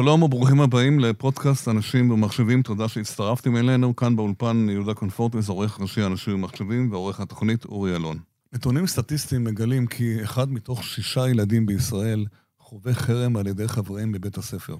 שלום 0.00 0.22
וברוכים 0.22 0.60
הבאים 0.60 1.00
לפודקאסט 1.00 1.68
אנשים 1.68 2.10
ומחשבים, 2.10 2.62
תודה 2.62 2.88
שהצטרפתם 2.88 3.56
אלינו. 3.56 3.96
כאן 3.96 4.16
באולפן 4.16 4.66
יהודה 4.70 4.94
קונפורטס, 4.94 5.48
עורך 5.48 5.80
ראשי 5.80 6.06
אנשים 6.06 6.34
ומחשבים, 6.34 6.92
ועורך 6.92 7.20
התוכנית 7.20 7.64
אורי 7.64 7.96
אלון. 7.96 8.18
נתונים 8.52 8.86
סטטיסטיים 8.86 9.44
מגלים 9.44 9.86
כי 9.86 10.24
אחד 10.24 10.52
מתוך 10.52 10.84
שישה 10.84 11.28
ילדים 11.28 11.66
בישראל 11.66 12.26
חווה 12.60 12.94
חרם 12.94 13.36
על 13.36 13.46
ידי 13.46 13.68
חבריהם 13.68 14.12
בבית 14.12 14.38
הספר. 14.38 14.76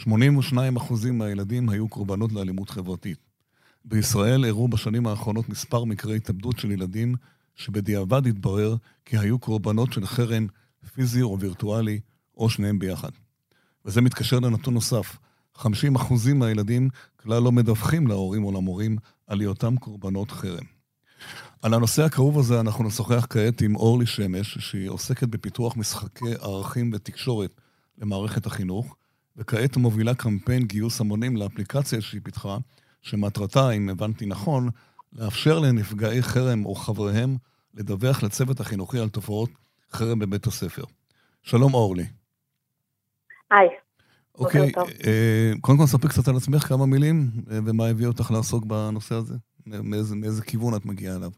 82% 0.00 0.06
מהילדים 1.12 1.68
היו 1.68 1.88
קורבנות 1.88 2.32
לאלימות 2.32 2.70
חברתית. 2.70 3.18
בישראל 3.84 4.44
אירעו 4.44 4.68
בשנים 4.68 5.06
האחרונות 5.06 5.48
מספר 5.48 5.84
מקרי 5.84 6.16
התאבדות 6.16 6.58
של 6.58 6.70
ילדים, 6.70 7.14
שבדיעבד 7.56 8.26
התברר 8.26 8.76
כי 9.04 9.18
היו 9.18 9.38
קורבנות 9.38 9.92
של 9.92 10.06
חרם 10.06 10.46
פיזי 10.94 11.22
או 11.22 11.40
וירטואלי, 11.40 12.00
או 12.36 12.50
שניהם 12.50 12.78
ביחד. 12.78 13.10
וזה 13.88 14.00
מתקשר 14.00 14.40
לנתון 14.40 14.74
נוסף, 14.74 15.16
50% 15.56 15.64
מהילדים 16.34 16.88
כלל 17.16 17.42
לא 17.42 17.52
מדווחים 17.52 18.06
להורים 18.06 18.44
או 18.44 18.52
למורים 18.52 18.96
על 19.26 19.40
היותם 19.40 19.76
קורבנות 19.76 20.30
חרם. 20.30 20.64
על 21.62 21.74
הנושא 21.74 22.04
הכאוב 22.04 22.38
הזה 22.38 22.60
אנחנו 22.60 22.84
נשוחח 22.84 23.26
כעת 23.30 23.60
עם 23.60 23.76
אורלי 23.76 24.06
שמש, 24.06 24.58
שהיא 24.58 24.88
עוסקת 24.88 25.28
בפיתוח 25.28 25.76
משחקי 25.76 26.34
ערכים 26.40 26.90
ותקשורת 26.94 27.60
למערכת 27.98 28.46
החינוך, 28.46 28.96
וכעת 29.36 29.76
מובילה 29.76 30.14
קמפיין 30.14 30.66
גיוס 30.66 31.00
המונים 31.00 31.36
לאפליקציה 31.36 32.00
שהיא 32.00 32.20
פיתחה, 32.24 32.58
שמטרתה, 33.02 33.70
אם 33.70 33.88
הבנתי 33.88 34.26
נכון, 34.26 34.70
לאפשר 35.12 35.58
לנפגעי 35.58 36.22
חרם 36.22 36.66
או 36.66 36.74
חבריהם 36.74 37.36
לדווח 37.74 38.22
לצוות 38.22 38.60
החינוכי 38.60 38.98
על 38.98 39.08
תופעות 39.08 39.50
חרם 39.92 40.18
בבית 40.18 40.46
הספר. 40.46 40.84
שלום 41.42 41.74
אורלי. 41.74 42.06
היי. 43.50 43.68
אוקיי, 44.38 44.60
אה, 45.06 45.50
קודם 45.60 45.78
כל 45.78 45.84
ספרי 45.84 46.10
קצת 46.10 46.28
על 46.28 46.36
עצמך 46.36 46.62
כמה 46.70 46.86
מילים, 46.86 47.16
אה, 47.50 47.58
ומה 47.66 47.84
הביא 47.90 48.06
אותך 48.06 48.30
לעסוק 48.30 48.64
בנושא 48.64 49.14
הזה? 49.14 49.34
מאיזה, 49.90 50.16
מאיזה 50.16 50.42
כיוון 50.44 50.72
את 50.76 50.86
מגיעה 50.86 51.16
אליו? 51.16 51.30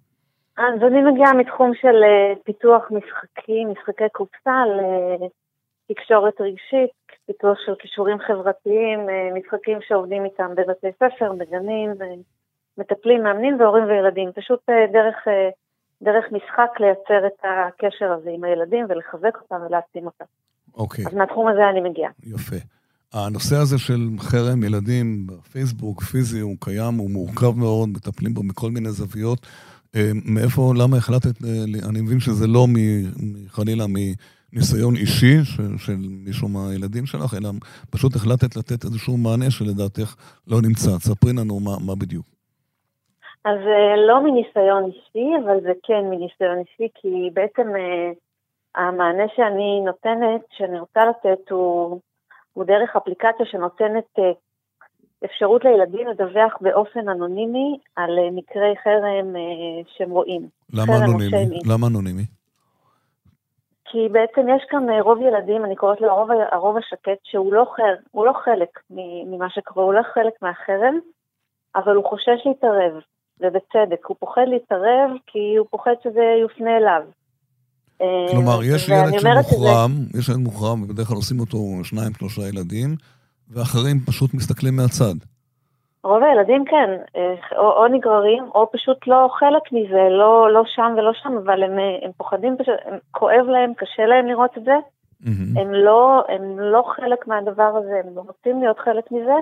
אז 0.58 0.82
אני 0.86 1.02
מגיעה 1.12 1.32
מתחום 1.34 1.72
של 1.80 1.96
אה, 2.02 2.32
פיתוח 2.44 2.82
משחקים, 2.90 3.70
משחקי 3.70 4.04
קופסה 4.12 4.62
לתקשורת 5.90 6.40
רגשית, 6.40 6.90
פיתוח 7.26 7.58
של 7.66 7.74
כישורים 7.78 8.18
חברתיים, 8.18 9.00
משחקים 9.34 9.78
שעובדים 9.88 10.24
איתם 10.24 10.50
בבתי 10.56 10.86
ספר, 10.96 11.32
בגנים, 11.32 11.90
מטפלים, 12.78 13.22
מאמנים 13.22 13.60
והורים 13.60 13.84
וילדים. 13.84 14.32
פשוט 14.32 14.60
דרך, 14.92 15.16
דרך 16.02 16.24
משחק 16.32 16.70
לייצר 16.80 17.26
את 17.26 17.44
הקשר 17.44 18.12
הזה 18.12 18.30
עם 18.30 18.44
הילדים 18.44 18.86
ולחזק 18.88 19.36
אותם 19.42 19.62
ולהעצים 19.66 20.06
אותם. 20.06 20.24
אוקיי. 20.74 21.04
אז 21.06 21.14
מהתחום 21.14 21.48
הזה 21.48 21.60
אני 21.70 21.80
מגיעה. 21.90 22.10
יפה. 22.22 22.56
הנושא 23.12 23.56
הזה 23.56 23.78
של 23.78 24.08
חרם 24.18 24.62
ילדים 24.64 25.26
בפייסבוק, 25.26 26.02
פיזי, 26.02 26.40
הוא 26.40 26.56
קיים, 26.60 26.94
הוא 26.94 27.10
מורכב 27.10 27.56
מאוד, 27.56 27.88
מטפלים 27.88 28.34
בו 28.34 28.42
מכל 28.42 28.70
מיני 28.70 28.90
זוויות. 28.90 29.46
אה, 29.96 30.10
מאיפה, 30.24 30.72
למה 30.82 30.96
החלטת, 30.96 31.44
אה, 31.44 31.88
אני 31.90 32.00
מבין 32.00 32.20
שזה 32.20 32.46
לא 32.46 32.66
חלילה 33.48 33.84
מניסיון 33.88 34.96
אישי 34.96 35.44
של, 35.44 35.78
של 35.78 35.96
מישהו 35.98 36.48
מהילדים 36.48 37.06
שלך, 37.06 37.34
אלא 37.34 37.50
פשוט 37.90 38.16
החלטת 38.16 38.56
לתת 38.56 38.84
איזשהו 38.84 39.16
מענה 39.16 39.50
שלדעתך 39.50 40.14
לא 40.46 40.58
נמצא. 40.62 40.90
ספרי 40.98 41.32
לנו 41.32 41.60
מה, 41.60 41.76
מה 41.86 41.94
בדיוק. 41.94 42.26
אז 43.44 43.58
אה, 43.58 43.96
לא 44.08 44.24
מניסיון 44.24 44.84
אישי, 44.84 45.28
אבל 45.44 45.60
זה 45.62 45.72
כן 45.82 46.02
מניסיון 46.10 46.58
אישי, 46.58 46.88
כי 46.94 47.08
בעצם 47.34 47.68
המענה 48.74 49.24
שאני 49.36 49.80
נותנת, 49.84 50.40
שאני 50.50 50.80
רוצה 50.80 51.00
לתת, 51.04 51.50
הוא, 51.50 52.00
הוא 52.52 52.64
דרך 52.64 52.96
אפליקציה 52.96 53.46
שנותנת 53.46 54.04
אה, 54.18 54.30
אפשרות 55.24 55.64
לילדים 55.64 56.06
לדווח 56.06 56.56
באופן 56.60 57.08
אנונימי 57.08 57.78
על 57.96 58.18
אה, 58.18 58.30
מקרי 58.32 58.74
חרם 58.84 59.36
אה, 59.36 59.82
שהם 59.96 60.10
רואים. 60.10 60.48
למה 60.72 61.04
אנונימי? 61.04 61.58
למה 61.66 61.86
אנונימי? 61.86 62.22
כי 63.84 64.08
בעצם 64.08 64.48
יש 64.56 64.62
כאן 64.68 64.90
רוב 65.00 65.18
ילדים, 65.20 65.64
אני 65.64 65.76
קוראת 65.76 66.00
לו 66.00 66.10
הרוב, 66.10 66.30
הרוב 66.52 66.76
השקט, 66.76 67.18
שהוא 67.24 67.52
לא, 67.52 67.66
חר, 67.76 67.94
הוא 68.10 68.26
לא 68.26 68.32
חלק 68.44 68.80
ממה 68.90 69.50
שקורה, 69.50 69.86
הוא 69.86 69.94
לא 69.94 70.02
חלק 70.14 70.32
מהחרם, 70.42 70.98
אבל 71.76 71.96
הוא 71.96 72.04
חושש 72.04 72.46
להתערב, 72.46 72.92
ובצדק. 73.40 74.06
הוא 74.06 74.16
פוחד 74.20 74.44
להתערב 74.46 75.10
כי 75.26 75.56
הוא 75.58 75.66
פוחד 75.70 75.94
שזה 76.02 76.24
יופנה 76.40 76.76
אליו. 76.76 77.02
כלומר, 78.30 78.62
יש 78.62 78.88
ילד 78.88 79.20
שמוחרם, 79.20 79.90
יש 80.18 80.28
ילד 80.28 80.38
מוחרם, 80.38 80.82
ובדרך 80.82 81.06
כלל 81.08 81.16
עושים 81.16 81.40
אותו 81.40 81.58
שניים, 81.82 82.12
שלושה 82.18 82.42
ילדים, 82.48 82.96
ואחרים 83.50 84.00
פשוט 84.06 84.34
מסתכלים 84.34 84.76
מהצד. 84.76 85.14
רוב 86.04 86.22
הילדים 86.22 86.64
כן, 86.64 86.90
אה, 87.16 87.58
או, 87.58 87.72
או 87.72 87.88
נגררים, 87.88 88.44
או 88.54 88.70
פשוט 88.72 89.06
לא 89.06 89.28
חלק 89.38 89.72
מזה, 89.72 90.08
לא, 90.10 90.52
לא 90.52 90.62
שם 90.66 90.94
ולא 90.96 91.12
שם, 91.22 91.32
אבל 91.44 91.62
הם, 91.62 91.78
אה, 91.78 91.98
הם 92.02 92.10
פוחדים, 92.16 92.56
פשוט, 92.58 92.74
הם, 92.84 92.98
כואב 93.10 93.46
להם, 93.46 93.74
קשה 93.74 94.06
להם 94.06 94.26
לראות 94.26 94.58
את 94.58 94.64
זה. 94.64 94.76
Mm-hmm. 95.22 95.60
הם, 95.60 95.72
לא, 95.72 96.22
הם 96.28 96.60
לא 96.60 96.82
חלק 96.96 97.28
מהדבר 97.28 97.72
הזה, 97.76 98.00
הם 98.04 98.16
לא 98.16 98.20
רוצים 98.26 98.60
להיות 98.62 98.78
חלק 98.78 99.12
מזה, 99.12 99.38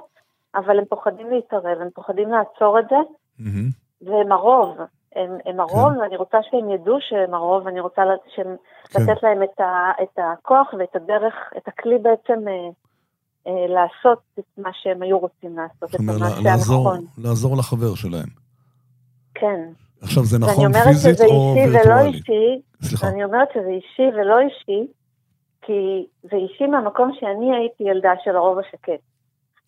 אבל 0.54 0.78
הם 0.78 0.84
פוחדים 0.84 1.30
להתערב, 1.30 1.80
הם 1.80 1.88
פוחדים 1.94 2.28
לעצור 2.28 2.78
את 2.78 2.84
זה, 2.90 2.96
mm-hmm. 3.40 4.06
והם 4.06 4.32
הרוב. 4.32 4.76
הם, 5.18 5.38
הם 5.46 5.60
הרוב, 5.60 5.92
כן. 5.92 6.00
ואני 6.00 6.16
רוצה 6.16 6.38
שהם 6.50 6.70
ידעו 6.70 6.96
שהם 7.00 7.34
הרוב, 7.34 7.66
ואני 7.66 7.80
רוצה 7.80 8.02
שהם, 8.34 8.56
כן. 8.90 9.02
לתת 9.02 9.22
להם 9.22 9.42
את, 9.42 9.60
ה, 9.60 9.90
את 10.02 10.18
הכוח 10.18 10.74
ואת 10.78 10.96
הדרך, 10.96 11.34
את 11.56 11.68
הכלי 11.68 11.98
בעצם 11.98 12.48
אה, 12.48 12.68
אה, 13.46 13.66
לעשות 13.68 14.18
את 14.38 14.44
מה 14.58 14.70
שהם 14.72 15.02
היו 15.02 15.18
רוצים 15.18 15.56
לעשות, 15.58 15.94
את 15.94 16.00
המעשה 16.00 16.40
לעזור, 16.44 16.90
הנכון. 16.90 17.06
לעזור 17.18 17.56
לחבר 17.56 17.94
שלהם. 17.94 18.28
כן. 19.34 19.60
עכשיו, 20.02 20.24
זה 20.24 20.38
נכון 20.38 20.72
פיזית 20.72 21.20
או 21.20 21.54
וירטואלית? 21.54 22.24
סליחה. 22.82 23.08
אני 23.08 23.24
אומרת 23.24 23.48
שזה 23.54 23.68
אישי 23.68 24.16
ולא 24.16 24.38
אישי, 24.38 24.92
כי 25.62 26.06
זה 26.22 26.36
אישי 26.36 26.66
מהמקום 26.66 27.10
שאני 27.20 27.56
הייתי 27.56 27.84
ילדה 27.84 28.12
של 28.24 28.36
הרוב 28.36 28.58
השקט. 28.58 29.00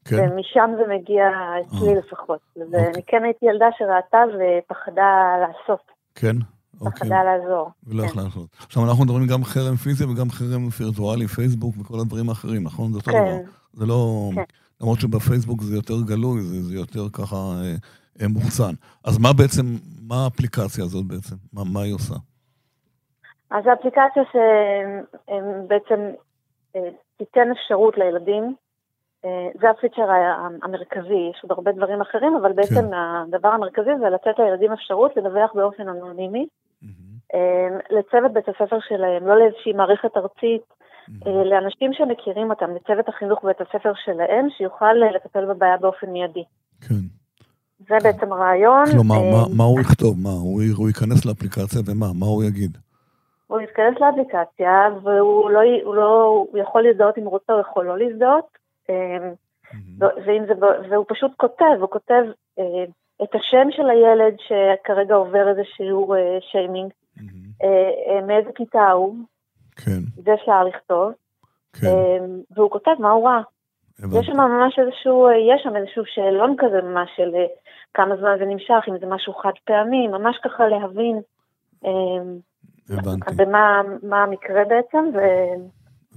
כן. 0.04 0.16
ומשם 0.16 0.70
זה 0.76 0.94
מגיע 0.94 1.24
אצלי 1.60 1.88
אה. 1.88 1.98
לפחות. 1.98 2.40
ואני 2.56 2.86
אוקיי. 2.86 3.02
כן 3.06 3.24
הייתי 3.24 3.46
ילדה 3.46 3.66
שראתה 3.78 4.18
ופחדה 4.28 5.36
לעשות. 5.40 5.82
כן? 6.14 6.36
אוקיי. 6.80 6.92
פחדה 6.92 7.22
לעזור. 7.22 7.70
ולא 7.86 8.02
יכלה 8.02 8.22
כן. 8.22 8.28
לעשות. 8.28 8.48
עכשיו, 8.66 8.84
אנחנו 8.84 9.04
מדברים 9.04 9.26
גם 9.26 9.44
חרם 9.44 9.76
פיזי 9.76 10.04
וגם 10.04 10.30
חרם 10.30 10.68
וירטואלי, 10.80 11.26
פייסבוק 11.26 11.74
וכל 11.80 12.00
הדברים 12.00 12.28
האחרים, 12.28 12.62
נכון? 12.64 12.92
זה 12.92 12.98
אותו 12.98 13.10
כן. 13.10 13.18
דבר. 13.18 13.50
זה 13.72 13.86
לא... 13.86 14.30
כן. 14.34 14.44
למרות 14.80 15.00
שבפייסבוק 15.00 15.62
זה 15.62 15.74
יותר 15.76 15.94
גלוי, 16.06 16.42
זה, 16.42 16.62
זה 16.62 16.74
יותר 16.74 17.08
ככה 17.12 17.36
אה, 17.36 17.74
אה, 18.22 18.28
מוחצן. 18.28 18.74
אז 19.04 19.18
מה 19.18 19.32
בעצם, 19.32 19.62
מה 20.08 20.24
האפליקציה 20.24 20.84
הזאת 20.84 21.06
בעצם? 21.06 21.36
מה, 21.52 21.62
מה 21.72 21.82
היא 21.82 21.94
עושה? 21.94 22.14
אז 23.50 23.64
האפליקציה 23.66 24.22
שבעצם 24.32 26.00
אה, 26.76 26.80
תיתן 27.16 27.50
אפשרות 27.50 27.98
לילדים 27.98 28.54
זה 29.60 29.70
הפיצ'ר 29.70 30.10
המרכזי, 30.62 31.31
יש 31.31 31.41
עוד 31.42 31.53
הרבה 31.53 31.72
דברים 31.72 32.00
אחרים, 32.00 32.36
אבל 32.36 32.53
בעצם 32.53 32.75
כן. 32.75 32.94
הדבר 32.94 33.48
המרכזי 33.48 33.91
זה 34.00 34.08
לתת 34.08 34.38
לילדים 34.38 34.72
אפשרות 34.72 35.16
לדווח 35.16 35.50
באופן 35.54 35.88
אנונימי 35.88 36.47
mm-hmm. 36.82 37.36
לצוות 37.91 38.32
בית 38.32 38.48
הספר 38.48 38.78
שלהם, 38.88 39.26
לא 39.26 39.38
לאיזושהי 39.38 39.72
מערכת 39.72 40.16
ארצית, 40.16 40.62
mm-hmm. 40.70 41.28
לאנשים 41.28 41.92
שמכירים 41.92 42.50
אותם, 42.50 42.75
לצוות 42.75 43.09
החינוך 43.09 43.44
בבית 43.44 43.60
הספר 43.60 43.92
שלהם, 44.04 44.47
שיוכל 44.56 44.94
לטפל 45.14 45.44
בבעיה 45.44 45.76
באופן 45.76 46.10
מיידי. 46.10 46.44
כן. 46.88 47.04
זה 47.78 47.94
בעצם 48.03 48.32
הרעיון. 48.32 48.84
כלומר, 48.92 49.14
מה, 49.14 49.44
מה 49.56 49.64
הוא 49.64 49.80
יכתוב? 49.80 50.16
מה, 50.22 50.30
הוא, 50.30 50.62
הוא 50.76 50.88
ייכנס 50.88 51.26
לאפליקציה 51.26 51.80
ומה? 51.86 52.06
מה 52.20 52.26
הוא 52.26 52.44
יגיד? 52.44 52.76
הוא 53.47 53.60
ייכנס 53.60 54.00
לאפליקציה 54.00 54.88
והוא 55.03 55.50
לא, 55.50 55.60
הוא 55.84 55.94
לא, 55.94 56.44
הוא 56.50 56.59
יכול 56.59 56.82
להזדהות 56.82 57.19
אם 57.19 57.22
הוא 57.22 57.30
רוצה, 57.30 57.53
הוא 57.53 57.60
יכול 57.60 57.86
לא 57.86 57.98
להזדהות. 57.98 58.59
אמ, 58.90 59.34
ואם 60.26 60.44
זה, 60.47 60.53
והוא 60.91 61.04
פשוט 61.09 61.30
כותב, 61.36 61.80
הוא 61.80 61.88
כותב 61.91 62.22
אה, 62.59 62.84
את 63.22 63.34
השם 63.34 63.68
של 63.70 63.91
הילד 63.91 64.36
שכרגע 64.38 65.15
עובר 65.15 65.48
איזה 65.48 65.62
שיעור 65.76 66.16
אה, 66.16 66.38
שיימינג, 66.41 66.92
אה, 67.62 68.26
מאיזה 68.26 68.50
כיתה 68.54 68.91
הוא, 68.91 69.15
כן. 69.76 70.22
זה 70.24 70.34
אפשר 70.34 70.65
לכתוב, 70.65 71.12
כן. 71.72 71.86
אמ, 71.86 72.41
והוא 72.50 72.70
כותב 72.70 72.91
מה 72.98 73.10
הוא 73.10 73.28
ראה. 73.28 73.42
יש 73.98 74.26
שם 74.26 74.36
ממש 74.36 74.78
איזשהו, 74.78 75.28
יש 75.30 75.60
שם 75.62 75.76
איזשהו 75.76 76.03
שאלון 76.06 76.54
כזה 76.59 76.82
ממש 76.82 77.10
של 77.16 77.30
כמה 77.94 78.16
זמן 78.16 78.36
זה 78.38 78.44
נמשך, 78.44 78.84
אם 78.88 78.98
זה 78.98 79.06
משהו 79.06 79.34
חד 79.34 79.53
פעמי, 79.65 80.09
ממש 80.09 80.38
ככה 80.44 80.68
להבין 80.68 81.20
אמ, 81.84 82.38
הבנתי. 82.91 83.34
במה 83.36 84.22
המקרה 84.22 84.65
בעצם, 84.65 85.04
ו... 85.15 85.18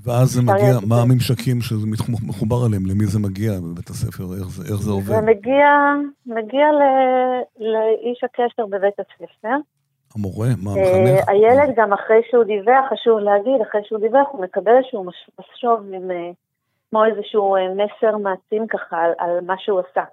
ואז 0.04 0.28
זה 0.28 0.42
מגיע, 0.42 0.74
מה 0.88 1.02
הממשקים 1.02 1.62
שזה 1.62 1.88
מחובר 2.28 2.58
עליהם, 2.66 2.86
למי 2.86 3.06
זה 3.06 3.20
מגיע 3.20 3.52
בבית 3.64 3.90
הספר, 3.90 4.24
איך 4.24 4.48
זה, 4.56 4.74
איך 4.74 4.82
זה 4.82 4.92
עובד? 4.92 5.06
זה 5.06 5.22
מגיע, 5.22 5.68
מגיע 6.26 6.66
ל, 6.80 6.82
לאיש 7.60 8.24
הקשר 8.24 8.66
בבית 8.66 9.00
הספר. 9.00 9.56
המורה? 10.16 10.48
מה 10.64 10.72
המחנך? 10.72 11.30
הילד 11.30 11.76
גם 11.76 11.94
אחרי 11.94 12.22
שהוא 12.30 12.44
דיווח, 12.44 12.86
חשוב 12.94 13.20
להגיד, 13.20 13.62
אחרי 13.70 13.82
שהוא 13.84 14.00
דיווח, 14.00 14.28
הוא 14.32 14.42
מקבל 14.44 14.72
איזשהו 14.78 15.06
משוב 15.40 15.80
עם, 15.94 16.12
כמו 16.90 17.06
איזשהו 17.06 17.56
מסר 17.76 18.18
מעצים 18.18 18.68
ככה 18.68 18.98
על, 18.98 19.12
על 19.18 19.40
מה 19.48 19.56
שהוא 19.58 19.80
עשה. 19.80 20.04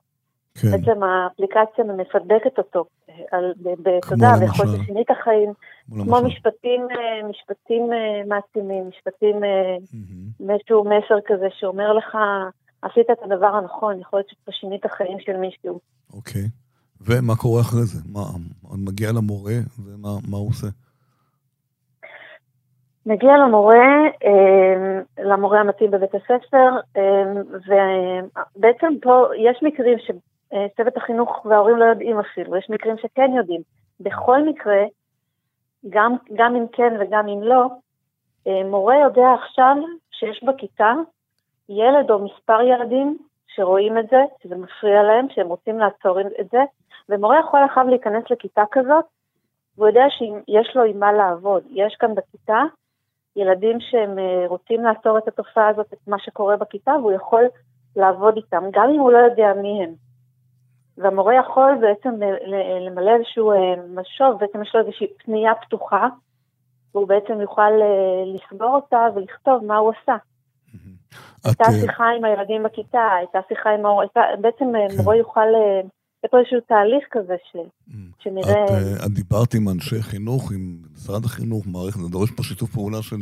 כן. 0.54 0.70
בעצם 0.70 1.02
האפליקציה 1.02 1.84
מפדקת 1.84 2.58
אותו, 2.58 2.84
על, 3.30 3.52
בתודה, 3.58 4.34
ויכול 4.40 4.66
להיות 4.66 4.80
ששינית 4.82 5.10
החיים, 5.10 5.52
כמו 5.90 6.22
משפטים, 6.22 6.86
משפטים 7.30 7.90
מעצימים, 8.28 8.88
משפטים, 8.88 9.36
איזשהו 10.50 10.84
מסר 10.84 11.18
כזה 11.26 11.46
שאומר 11.58 11.92
לך, 11.92 12.16
עשית 12.82 13.10
את 13.12 13.18
הדבר 13.22 13.46
הנכון, 13.46 14.00
יכול 14.00 14.18
להיות 14.18 14.28
שאתה 14.28 14.52
שינית 14.52 14.84
החיים 14.84 15.18
של 15.20 15.36
מישהו. 15.36 15.80
אוקיי. 16.14 16.42
ומה 17.00 17.36
קורה 17.36 17.60
אחרי 17.60 17.82
זה? 17.82 17.98
מה, 18.12 18.20
מגיע 18.86 19.12
למורה, 19.12 19.54
ומה 19.84 20.36
הוא 20.36 20.48
עושה? 20.48 20.66
מגיע 23.06 23.36
למורה, 23.36 23.86
למורה 25.18 25.60
המתאים 25.60 25.90
בבית 25.90 26.14
הספר, 26.14 26.70
ובעצם 27.66 28.92
פה 29.02 29.24
יש 29.36 29.58
מקרים 29.62 29.98
שצוות 30.50 30.96
החינוך 30.96 31.46
וההורים 31.46 31.76
לא 31.76 31.84
יודעים 31.84 32.18
אפילו, 32.18 32.56
יש 32.56 32.70
מקרים 32.70 32.96
שכן 32.98 33.30
יודעים. 33.36 33.60
בכל 34.00 34.42
מקרה, 34.42 34.84
גם, 35.88 36.16
גם 36.34 36.56
אם 36.56 36.66
כן 36.72 36.94
וגם 37.00 37.28
אם 37.28 37.42
לא, 37.42 37.66
אמ, 38.46 38.70
מורה 38.70 38.96
יודע 38.98 39.32
עכשיו 39.42 39.76
שיש 40.10 40.44
בכיתה 40.44 40.92
ילד 41.68 42.10
או 42.10 42.24
מספר 42.24 42.60
ילדים 42.60 43.18
שרואים 43.46 43.98
את 43.98 44.08
זה, 44.10 44.24
שזה 44.42 44.56
מפריע 44.56 45.02
להם, 45.02 45.26
שהם 45.30 45.48
רוצים 45.48 45.78
לעצור 45.78 46.20
את 46.20 46.50
זה, 46.52 46.58
ומורה 47.08 47.40
יכול 47.40 47.60
עכשיו 47.64 47.84
להיכנס 47.88 48.24
לכיתה 48.30 48.62
כזאת, 48.72 49.04
והוא 49.76 49.88
יודע 49.88 50.04
שיש 50.10 50.76
לו 50.76 50.84
עם 50.84 50.98
מה 50.98 51.12
לעבוד. 51.12 51.62
יש 51.70 51.96
כאן 51.98 52.14
בכיתה 52.14 52.62
ילדים 53.36 53.80
שהם 53.80 54.18
אה, 54.18 54.44
רוצים 54.46 54.82
לעצור 54.84 55.18
את 55.18 55.28
התופעה 55.28 55.68
הזאת, 55.68 55.92
את 55.92 56.08
מה 56.08 56.18
שקורה 56.18 56.56
בכיתה, 56.56 56.92
והוא 57.00 57.12
יכול 57.12 57.44
לעבוד 57.96 58.36
איתם, 58.36 58.64
גם 58.70 58.90
אם 58.94 59.00
הוא 59.00 59.12
לא 59.12 59.18
יודע 59.18 59.52
מי 59.62 59.84
הם. 59.84 60.09
והמורה 61.02 61.34
יכול 61.34 61.78
בעצם 61.80 62.10
למלא 62.86 63.10
איזשהו 63.16 63.52
אה, 63.52 63.56
משוב, 63.88 64.40
בעצם 64.40 64.62
יש 64.62 64.74
לו 64.74 64.80
איזושהי 64.80 65.06
פנייה 65.24 65.52
פתוחה, 65.54 66.06
והוא 66.94 67.08
בעצם 67.08 67.40
יוכל 67.40 67.72
אה, 67.82 68.24
לסגור 68.34 68.74
אותה 68.74 69.06
ולכתוב 69.14 69.64
מה 69.64 69.76
הוא 69.76 69.92
עשה. 70.02 70.16
הייתה 71.44 71.64
שיחה 71.80 72.04
עם 72.18 72.24
הילדים 72.24 72.62
בכיתה, 72.62 73.08
הייתה 73.18 73.38
שיחה 73.48 73.70
עם 73.70 73.86
ההורים, 73.86 74.08
בעצם 74.40 74.64
כן. 74.88 74.96
מורה 74.96 75.16
יוכל 75.16 75.48
יש 76.24 76.30
פה 76.30 76.38
איזשהו 76.38 76.60
תהליך 76.68 77.04
כזה 77.10 77.34
ש... 77.52 77.56
Mm. 77.56 77.94
שנראה... 78.18 78.64
את, 78.64 79.04
את 79.06 79.10
דיברת 79.10 79.54
עם 79.54 79.68
אנשי 79.68 80.02
חינוך, 80.02 80.52
עם 80.52 80.76
משרד 80.94 81.24
החינוך, 81.24 81.66
מערכת, 81.66 82.00
זה 82.00 82.08
דורש 82.08 82.30
פה 82.30 82.42
שיתוף 82.42 82.70
פעולה 82.70 83.02
של, 83.02 83.20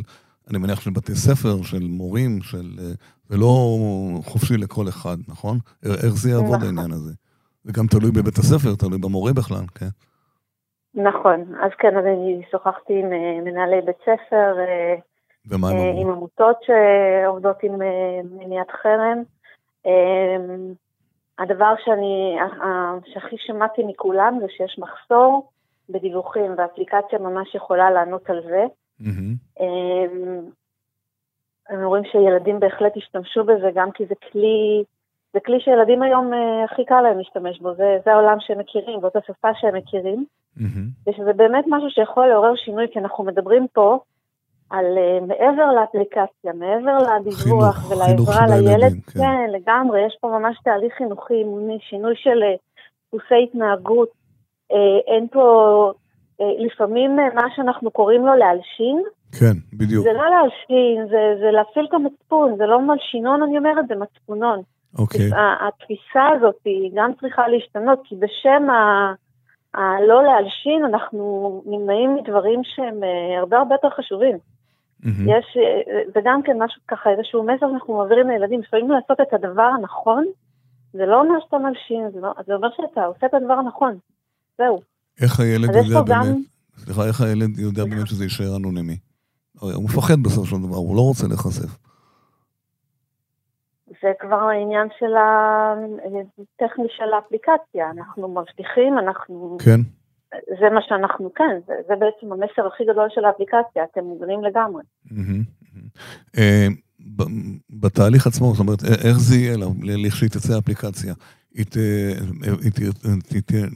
אני 0.50 0.58
מניח, 0.58 0.80
של 0.80 0.90
בתי 0.90 1.14
ספר, 1.14 1.62
של 1.62 1.82
מורים, 1.82 2.42
של... 2.42 2.70
Uh, 2.78 2.82
זה 3.28 3.36
לא 3.36 3.78
חופשי 4.24 4.56
לכל 4.56 4.88
אחד, 4.88 5.16
נכון? 5.28 5.58
איך 5.84 6.14
זה 6.14 6.30
יעבוד 6.30 6.56
נכון. 6.56 6.66
העניין 6.66 6.92
הזה? 6.92 7.12
זה 7.64 7.72
גם 7.72 7.86
תלוי 7.86 8.10
בבית 8.10 8.38
הספר, 8.38 8.74
תלוי 8.78 8.98
במורה 8.98 9.32
בכלל, 9.32 9.66
כן? 9.74 9.86
נכון, 10.94 11.54
אז 11.62 11.70
כן, 11.78 11.96
אז 11.98 12.04
אני 12.04 12.42
שוחחתי 12.50 12.92
עם 12.92 13.06
uh, 13.06 13.44
מנהלי 13.44 13.80
בית 13.80 13.96
ספר, 14.02 14.56
הם 15.50 15.64
אמרו? 15.64 16.00
עם 16.00 16.10
עמותות 16.10 16.56
שעובדות 16.62 17.56
עם 17.62 17.78
מניעת 18.30 18.70
חרם. 18.82 19.22
הדבר 21.38 21.74
שאני, 21.84 22.36
שהכי 23.06 23.36
שמעתי 23.38 23.82
מכולם 23.86 24.38
זה 24.40 24.46
שיש 24.48 24.78
מחסור 24.78 25.50
בדיווחים, 25.88 26.54
והאפליקציה 26.58 27.18
ממש 27.18 27.54
יכולה 27.54 27.90
לענות 27.90 28.30
על 28.30 28.42
זה. 28.48 28.64
Mm-hmm. 29.00 29.62
הם 31.68 31.84
אומרים 31.84 32.04
שילדים 32.04 32.60
בהחלט 32.60 32.96
ישתמשו 32.96 33.44
בזה, 33.44 33.70
גם 33.74 33.90
כי 33.92 34.06
זה 34.06 34.14
כלי, 34.32 34.84
זה 35.38 35.42
כלי 35.46 35.60
שילדים 35.60 36.02
היום 36.02 36.32
אה, 36.34 36.64
הכי 36.64 36.84
קל 36.84 37.00
להם 37.00 37.18
להשתמש 37.18 37.60
בו, 37.60 37.74
זה, 37.74 37.98
זה 38.04 38.12
העולם 38.12 38.36
שהם 38.40 38.58
מכירים, 38.58 39.00
זאת 39.00 39.16
השפה 39.16 39.48
שהם 39.60 39.74
מכירים. 39.74 40.24
Mm-hmm. 40.58 41.10
ושזה 41.10 41.32
באמת 41.32 41.64
משהו 41.68 41.90
שיכול 41.90 42.26
לעורר 42.26 42.56
שינוי, 42.56 42.86
כי 42.92 42.98
אנחנו 42.98 43.24
מדברים 43.24 43.66
פה 43.72 43.98
על 44.70 44.86
uh, 44.86 45.24
מעבר 45.24 45.72
לאפליקציה, 45.72 46.52
מעבר 46.54 46.98
לדיווח 46.98 47.90
ולעזרה 47.90 48.46
לילד, 48.46 48.92
כן. 48.92 49.20
כן, 49.20 49.50
לגמרי, 49.50 50.06
יש 50.06 50.16
פה 50.20 50.28
ממש 50.28 50.56
תהליך 50.64 50.94
חינוכי, 50.98 51.34
אימוני, 51.34 51.78
שינוי 51.80 52.14
של 52.16 52.42
אה, 52.42 52.54
דפוסי 53.08 53.34
uh, 53.34 53.48
התנהגות. 53.48 54.08
Uh, 54.72 54.74
אין 55.06 55.28
פה, 55.28 55.44
uh, 56.40 56.44
לפעמים 56.66 57.18
uh, 57.18 57.34
מה 57.34 57.46
שאנחנו 57.56 57.90
קוראים 57.90 58.26
לו 58.26 58.34
להלשין. 58.34 59.02
כן, 59.40 59.76
בדיוק. 59.78 60.04
זה 60.04 60.12
לא 60.12 60.24
להלשין, 60.30 61.06
זה, 61.10 61.40
זה 61.40 61.50
להפעיל 61.50 61.86
את 61.88 61.94
המצפון, 61.94 62.56
זה 62.56 62.66
לא 62.66 62.80
מלשינון, 62.80 63.42
אני 63.42 63.58
אומרת, 63.58 63.88
זה 63.88 63.94
מצפונון. 63.94 64.62
אוקיי. 64.98 65.30
התפיסה 65.68 66.22
הזאת 66.36 66.56
היא 66.64 66.90
גם 66.94 67.10
צריכה 67.20 67.48
להשתנות, 67.48 68.00
כי 68.04 68.16
בשם 68.16 68.70
ה... 68.70 69.12
הלא 69.74 70.22
להלשין, 70.22 70.84
אנחנו 70.84 71.62
נמנעים 71.66 72.14
מדברים 72.14 72.60
שהם 72.64 73.00
הרבה 73.40 73.58
הרבה 73.58 73.74
יותר 73.74 73.88
חשובים. 73.96 74.36
Mm-hmm. 74.36 75.06
יש, 75.06 75.56
זה 76.14 76.20
גם 76.24 76.42
כן 76.42 76.56
משהו 76.62 76.80
ככה, 76.88 77.10
איזשהו 77.10 77.42
מסר 77.42 77.66
שאנחנו 77.70 77.98
מעבירים 77.98 78.28
לילדים, 78.28 78.60
לפעמים 78.60 78.90
לעשות 78.90 79.20
את 79.20 79.32
הדבר 79.32 79.70
הנכון, 79.78 80.24
זה 80.92 81.06
לא 81.06 81.20
אומר 81.20 81.34
שאתה 81.44 81.58
מלשין, 81.58 82.10
זה, 82.14 82.20
לא, 82.20 82.32
זה 82.46 82.54
אומר 82.54 82.68
שאתה 82.76 83.04
עושה 83.04 83.26
את 83.26 83.34
הדבר 83.34 83.52
הנכון, 83.52 83.98
זהו. 84.58 84.80
איך 85.20 85.40
הילד 85.40 85.68
יודע 85.74 86.02
באמת, 86.02 86.08
גם... 86.08 86.24
סליחה, 86.76 87.06
איך 87.06 87.20
הילד 87.20 87.58
יודע 87.58 87.84
באמת 87.84 88.06
שזה 88.06 88.24
יישאר 88.24 88.56
אנונימי? 88.56 88.96
הוא 89.60 89.84
מפחד 89.84 90.22
בסופו 90.22 90.46
של 90.46 90.56
דבר, 90.56 90.76
הוא 90.76 90.96
לא 90.96 91.00
רוצה 91.00 91.26
להיחשף. 91.26 91.87
זה 94.02 94.08
כבר 94.20 94.36
העניין 94.36 94.88
של 94.98 95.12
הטכני 95.16 96.84
של 96.88 97.12
האפליקציה, 97.12 97.90
אנחנו 97.90 98.28
מבטיחים, 98.28 98.98
אנחנו... 98.98 99.56
כן. 99.64 99.80
זה 100.60 100.70
מה 100.74 100.80
שאנחנו, 100.88 101.34
כן, 101.34 101.58
זה, 101.66 101.72
זה 101.88 101.94
בעצם 101.96 102.32
המסר 102.32 102.66
הכי 102.66 102.84
גדול 102.84 103.08
של 103.14 103.24
האפליקציה, 103.24 103.84
אתם 103.92 104.04
מוגנים 104.04 104.44
לגמרי. 104.44 104.82
אה, 106.38 106.66
בתהליך 107.70 108.26
עצמו, 108.26 108.52
זאת 108.52 108.60
אומרת, 108.60 108.84
איך 108.84 109.18
זה 109.18 109.36
יהיה 109.36 109.56
לכשהיא 109.82 110.30
תצא 110.30 110.54
האפליקציה? 110.54 111.14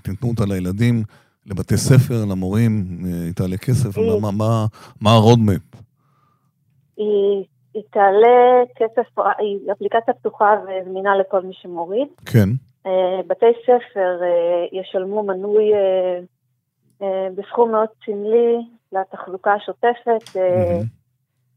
תיתנו 0.02 0.28
אותה 0.28 0.44
לילדים, 0.48 1.02
לבתי 1.46 1.76
ספר, 1.76 2.24
למורים, 2.30 2.86
אה, 3.04 3.24
היא 3.24 3.32
תעלה 3.32 3.56
כסף, 3.56 3.98
מה 5.00 5.12
הרודמפ? 5.12 5.62
היא 6.96 7.44
תעלה 7.90 8.62
כסף, 8.76 9.18
היא 9.38 9.72
אפליקציה 9.72 10.14
פתוחה 10.14 10.54
וזמינה 10.62 11.16
לכל 11.16 11.42
מי 11.42 11.52
שמוריד. 11.54 12.08
כן. 12.26 12.48
אה, 12.86 13.20
בתי 13.26 13.46
ספר 13.62 14.20
ישלמו 14.72 15.22
מנוי 15.22 15.74
אה, 17.02 17.28
בסכום 17.36 17.70
מאוד 17.70 17.88
סמלי 18.04 18.56
לתחזוקה 18.92 19.52
השוטפת, 19.52 20.36
אה, 20.36 20.78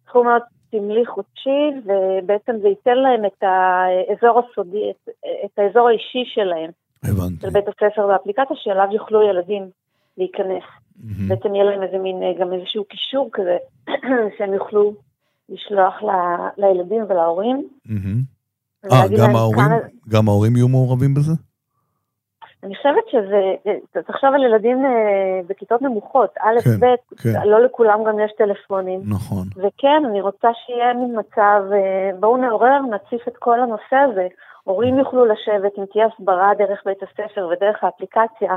סכום 0.08 0.28
מאוד 0.28 0.42
סמלי 0.72 1.06
חודשי, 1.06 1.72
ובעצם 1.86 2.56
זה 2.62 2.68
ייתן 2.68 2.98
להם 2.98 3.26
את 3.26 3.44
האזור 3.44 4.40
הסודי, 4.40 4.92
את, 4.92 5.10
את 5.46 5.60
האזור 5.60 5.88
האישי 5.88 6.24
שלהם. 6.26 6.72
הבנתי. 7.04 7.42
של 7.42 7.50
בית 7.50 7.68
הספר 7.68 8.08
והאפליקציה 8.08 8.56
שאליו 8.56 8.88
יוכלו 8.92 9.30
ילדים 9.30 9.70
להיכנס. 10.18 10.64
Mm-hmm. 10.64 11.30
בעצם 11.30 11.56
יהיה 11.56 11.66
להם 11.66 11.84
איזה 11.84 11.98
מין, 11.98 12.16
גם 12.40 12.54
איזשהו 12.54 12.84
קישור 12.86 13.30
כזה, 13.34 13.58
שהם 14.38 14.54
יוכלו 14.54 14.94
לשלוח 15.50 16.04
ל, 16.04 16.10
לילדים 16.58 17.04
ולהורים. 17.10 17.68
אה, 18.92 19.08
גם 19.18 19.36
ההורים? 19.36 19.66
גם 20.10 20.28
ההורים 20.28 20.56
יהיו 20.56 20.68
מעורבים 20.68 21.14
בזה? 21.14 21.34
אני 22.64 22.76
חושבת 22.76 23.04
שזה, 23.12 23.72
תחשוב 24.08 24.30
על 24.34 24.44
ילדים 24.44 24.86
אה, 24.86 25.42
בכיתות 25.48 25.82
נמוכות, 25.82 26.30
א', 26.40 26.62
כן, 26.64 26.80
ב', 26.80 26.96
כן. 27.24 27.48
לא 27.50 27.62
לכולם 27.66 28.04
גם 28.04 28.20
יש 28.20 28.32
טלפונים. 28.38 29.02
נכון. 29.06 29.48
וכן, 29.56 30.04
אני 30.10 30.22
רוצה 30.22 30.48
שיהיה 30.66 30.94
מין 30.94 31.20
מצב, 31.20 31.62
אה, 31.74 32.10
בואו 32.20 32.38
נעורר, 32.38 32.80
נציף 32.92 33.28
את 33.28 33.38
כל 33.38 33.60
הנושא 33.60 33.96
הזה. 33.96 34.28
הורים 34.64 35.00
יוכלו 35.00 35.26
לשבת, 35.26 35.72
אם 35.78 35.84
תהיה 35.92 36.06
הסברה 36.06 36.52
דרך 36.58 36.82
בית 36.86 37.04
הספר 37.04 37.48
ודרך 37.52 37.84
האפליקציה. 37.84 38.56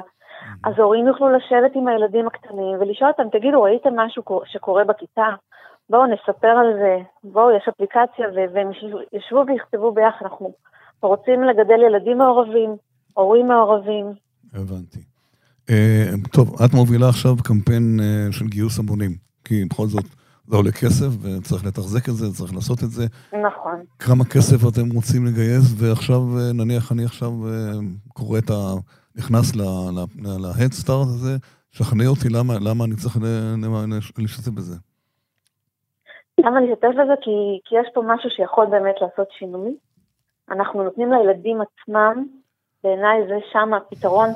אז 0.64 0.75
הורים 0.76 1.07
יוכלו 1.07 1.28
לשבת 1.28 1.75
עם 1.75 1.88
הילדים 1.88 2.26
הקטנים 2.26 2.76
ולשאול 2.80 3.11
אותם, 3.11 3.38
תגידו, 3.38 3.62
ראיתם 3.62 3.97
משהו 3.97 4.23
שקורה 4.45 4.85
בכיתה? 4.85 5.28
בואו 5.90 6.07
נספר 6.07 6.49
על 6.49 6.75
זה, 6.78 6.97
בואו, 7.25 7.57
יש 7.57 7.68
אפליקציה, 7.68 8.26
והם 8.54 8.71
ישבו 9.12 9.45
ויכתבו 9.47 9.92
ביחד, 9.92 10.18
אנחנו 10.23 10.54
רוצים 11.02 11.42
לגדל 11.42 11.83
ילדים 11.83 12.18
מעורבים. 12.18 12.76
הורים 13.14 13.49
מעורבים. 13.49 14.07
הבנתי. 14.54 14.99
Uh, 15.71 16.28
טוב, 16.33 16.62
את 16.62 16.75
מובילה 16.75 17.09
עכשיו 17.09 17.37
קמפיין 17.45 18.00
uh, 18.00 18.33
של 18.33 18.47
גיוס 18.47 18.78
המונים, 18.78 19.16
כי 19.45 19.64
בכל 19.64 19.87
זאת 19.87 20.04
זה 20.47 20.57
עולה 20.57 20.73
כסף 20.73 21.07
וצריך 21.23 21.66
לתחזק 21.66 22.09
את 22.09 22.14
זה, 22.14 22.33
צריך 22.33 22.54
לעשות 22.54 22.83
את 22.83 22.90
זה. 22.90 23.07
נכון. 23.33 23.83
כמה 23.99 24.25
כסף 24.25 24.57
אתם 24.68 24.90
רוצים 24.95 25.26
לגייס, 25.26 25.75
ועכשיו 25.78 26.21
uh, 26.21 26.52
נניח 26.54 26.92
אני 26.92 27.04
עכשיו 27.04 27.30
uh, 27.30 28.12
קורא 28.12 28.38
את 28.38 28.50
ה... 28.50 28.75
נכנס 29.18 29.52
Start 30.85 31.09
הזה, 31.14 31.37
שכנע 31.71 32.07
אותי 32.07 32.28
למה, 32.28 32.54
למה 32.61 32.85
אני 32.85 32.97
צריך 32.97 33.18
להשתתף 34.18 34.49
בזה. 34.49 34.76
למה 36.49 36.59
אני 36.59 36.73
אשתף 36.73 36.88
בזה? 36.88 37.14
כי, 37.21 37.61
כי 37.64 37.75
יש 37.81 37.87
פה 37.95 38.02
משהו 38.07 38.31
שיכול 38.31 38.67
באמת 38.67 38.95
לעשות 39.00 39.28
שינוי. 39.38 39.76
אנחנו 40.50 40.83
נותנים 40.83 41.12
לילדים 41.12 41.59
עצמם, 41.61 42.26
בעיניי 42.85 43.26
זה 43.28 43.38
שם, 43.52 43.75
הפתרון 43.75 44.28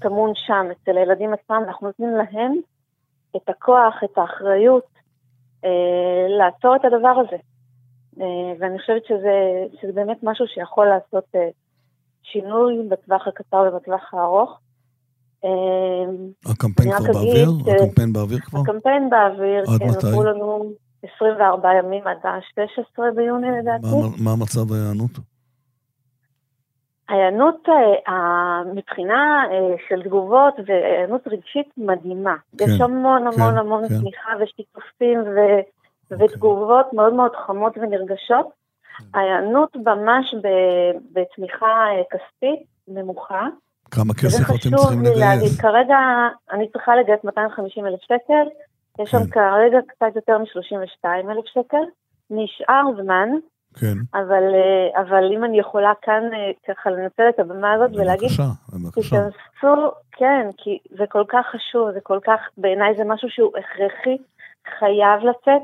טמון 0.00 0.32
שם, 0.34 0.66
אצל 0.72 0.98
הילדים 0.98 1.32
עצמם, 1.32 1.62
אנחנו 1.66 1.86
נותנים 1.86 2.10
להם 2.16 2.52
את 3.36 3.48
הכוח, 3.48 3.94
את 4.04 4.18
האחריות, 4.18 4.86
אה, 5.64 6.26
לעצור 6.38 6.76
את 6.76 6.84
הדבר 6.84 7.22
הזה. 7.26 7.36
אה, 8.20 8.52
ואני 8.58 8.78
חושבת 8.78 9.04
שזה, 9.08 9.66
שזה 9.80 9.92
באמת 9.92 10.18
משהו 10.22 10.46
שיכול 10.46 10.86
לעשות 10.86 11.24
אה, 11.34 11.48
שינוי 12.22 12.88
בטווח 12.88 13.28
הקצר 13.28 13.64
ובטווח 13.72 14.14
הארוך. 14.14 14.58
אה, 15.44 16.50
הקמפיין 16.52 16.92
כבר 16.92 17.12
באוויר? 17.12 17.48
ש... 17.64 17.68
הקמפיין 17.68 18.12
באוויר 18.12 18.40
כבר? 18.40 18.60
הקמפיין 18.60 19.10
באוויר, 19.10 19.60
עד 19.60 19.78
כן, 19.78 19.88
מתי? 19.88 20.06
לנו 20.06 20.72
24 21.02 21.68
ימים 21.78 22.06
עד 22.06 22.16
ה-16 22.24 23.14
ביוני 23.16 23.48
לדעתי. 23.58 23.86
מה, 23.86 24.30
מה 24.30 24.42
מצב 24.42 24.72
ההיענות? 24.72 25.10
ההיענות 27.08 27.68
אה, 28.08 28.62
מבחינה 28.74 29.44
אה, 29.50 29.74
של 29.88 30.02
תגובות 30.02 30.54
והיענות 30.66 31.20
רגשית 31.26 31.68
מדהימה. 31.76 32.36
כן, 32.58 32.64
יש 32.64 32.80
המון 32.80 33.26
המון 33.26 33.52
כן, 33.52 33.58
המון 33.58 33.88
כן. 33.88 33.98
תמיכה 34.00 34.30
ושיתופים 34.40 35.20
ו, 35.20 35.24
okay. 35.24 36.12
אוקיי. 36.12 36.26
ותגובות 36.26 36.92
מאוד 36.92 37.14
מאוד 37.14 37.30
חמות 37.46 37.72
ונרגשות. 37.78 38.46
כן. 38.98 39.18
ההיענות 39.18 39.76
ממש 39.76 40.34
בתמיכה 41.12 41.66
אה, 41.66 42.02
כספית 42.10 42.60
נמוכה. 42.88 43.46
כמה 43.90 44.14
כסף 44.14 44.44
אתם 44.50 44.76
צריכים 44.76 45.02
לגייס? 45.02 45.60
כרגע 45.60 45.98
אני 46.52 46.68
צריכה 46.72 46.96
לגייס 46.96 47.24
250 47.24 47.86
אלף 47.86 48.00
שקל, 48.00 48.46
יש 48.98 49.10
שם 49.10 49.18
כן. 49.18 49.30
כרגע 49.30 49.78
קצת 49.86 50.16
יותר 50.16 50.38
מ-32 50.38 51.30
אלף 51.30 51.44
שקל. 51.46 51.84
נשאר 52.30 52.82
זמן, 53.02 53.28
כן. 53.80 53.96
אבל, 54.14 54.44
אה, 54.54 55.02
אבל 55.02 55.32
אם 55.36 55.44
אני 55.44 55.58
יכולה 55.58 55.92
כאן 56.02 56.22
אה, 56.32 56.50
ככה 56.68 56.90
לנצל 56.90 57.28
את 57.28 57.38
הבמה 57.38 57.72
הזאת 57.72 57.90
ולהגיד, 57.94 58.28
בבקשה, 58.28 58.42
בבקשה. 58.72 59.16
תיכנסו, 59.16 59.90
כן, 60.12 60.48
כי 60.56 60.78
זה 60.98 61.04
כל 61.08 61.24
כך 61.28 61.46
חשוב, 61.46 61.92
זה 61.92 62.00
כל 62.02 62.18
כך, 62.24 62.40
בעיניי 62.58 62.94
זה 62.96 63.04
משהו 63.04 63.30
שהוא 63.30 63.52
הכרחי, 63.58 64.16
חייב 64.78 65.20
לצאת. 65.22 65.62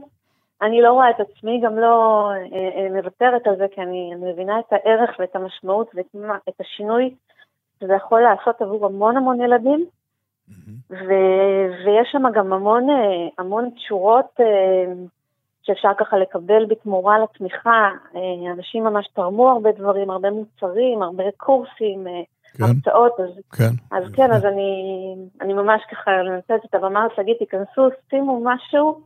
אני 0.62 0.82
לא 0.82 0.92
רואה 0.92 1.10
את 1.10 1.20
עצמי, 1.20 1.60
גם 1.64 1.78
לא 1.78 2.28
אה, 2.32 2.88
מוותרת 2.90 3.46
על 3.46 3.56
זה, 3.56 3.66
כי 3.74 3.80
אני, 3.80 4.10
אני 4.14 4.32
מבינה 4.32 4.60
את 4.60 4.72
הערך 4.72 5.10
ואת 5.18 5.36
המשמעות 5.36 5.90
ואת 5.94 6.60
השינוי 6.60 7.14
שזה 7.80 7.92
יכול 7.92 8.20
לעשות 8.20 8.62
עבור 8.62 8.86
המון 8.86 9.16
המון 9.16 9.40
ילדים. 9.40 9.86
ו- 10.90 11.68
ויש 11.84 12.08
שם 12.12 12.22
גם 12.34 12.52
המון, 12.52 12.86
המון 13.38 13.70
תשורות 13.76 14.40
שאפשר 15.62 15.88
ככה 15.98 16.16
לקבל 16.16 16.64
בתמורה 16.68 17.18
לתמיכה. 17.18 17.90
אה, 18.16 18.52
אנשים 18.52 18.84
ממש 18.84 19.06
תרמו 19.14 19.50
הרבה 19.50 19.70
דברים, 19.78 20.10
הרבה 20.10 20.30
מוצרים, 20.30 21.02
הרבה 21.02 21.24
קורסים, 21.36 22.06
אה, 22.06 22.12
כן, 22.54 22.64
הרצאות. 22.64 23.12
אז 23.20 23.42
כן, 23.52 23.70
אז 23.90 24.04
כן, 24.12 24.32
אז 24.32 24.44
אני, 24.44 24.70
אני 25.40 25.52
ממש 25.52 25.82
ככה 25.90 26.10
מנצלת 26.30 26.64
את 26.64 26.74
הבמה 26.74 27.06
להגיד, 27.18 27.36
תיכנסו, 27.38 27.88
שימו 28.10 28.44
משהו. 28.44 29.00